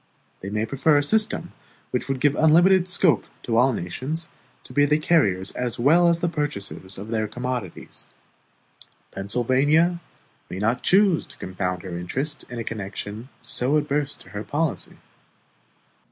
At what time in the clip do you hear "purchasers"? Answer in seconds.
6.27-6.97